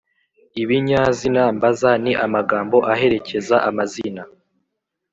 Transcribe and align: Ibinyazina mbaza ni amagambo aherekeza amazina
Ibinyazina 0.61 1.41
mbaza 1.55 1.91
ni 2.03 2.13
amagambo 2.25 2.77
aherekeza 2.93 3.55
amazina 3.69 4.23